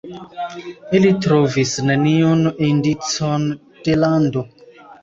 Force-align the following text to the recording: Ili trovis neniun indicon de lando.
Ili 0.99 1.11
trovis 1.25 1.75
neniun 1.91 2.43
indicon 2.71 3.47
de 3.87 3.99
lando. 4.03 4.47